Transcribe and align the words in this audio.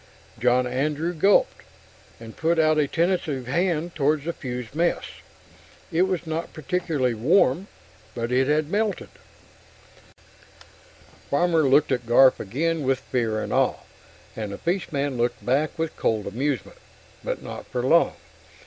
John 0.39 0.65
Andrew 0.65 1.13
gulped, 1.13 1.57
and 2.19 2.35
put 2.35 2.57
out 2.57 2.79
a 2.79 2.87
tentative 2.87 3.45
hand 3.45 3.93
toward 3.93 4.23
the 4.23 4.33
fused 4.33 4.73
mess. 4.73 5.03
It 5.91 6.07
was 6.07 6.25
not 6.25 6.53
particularly 6.53 7.13
warm 7.13 7.67
but 8.15 8.31
it 8.31 8.47
had 8.47 8.71
melted. 8.71 9.09
Farmer 11.29 11.69
looked 11.69 11.91
at 11.91 12.07
Garf 12.07 12.39
again 12.39 12.81
with 12.81 12.99
fear 12.99 13.41
and 13.43 13.53
awe, 13.53 13.75
and 14.35 14.51
the 14.51 14.57
fishman 14.57 15.17
looked 15.17 15.45
back 15.45 15.77
with 15.77 15.95
cold 15.95 16.25
amusement. 16.25 16.79
But 17.23 17.43
not 17.43 17.67
for 17.67 17.83
long. 17.83 18.15